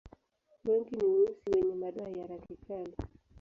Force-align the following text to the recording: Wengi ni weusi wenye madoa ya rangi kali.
Wengi 0.65 0.95
ni 0.95 1.03
weusi 1.05 1.49
wenye 1.55 1.75
madoa 1.75 2.09
ya 2.09 2.27
rangi 2.27 2.55
kali. 2.67 2.95